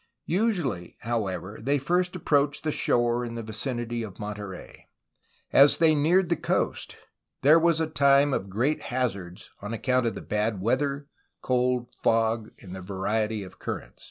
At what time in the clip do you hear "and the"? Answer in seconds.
12.59-12.81